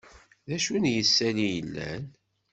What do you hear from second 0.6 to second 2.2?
n yisali yellan?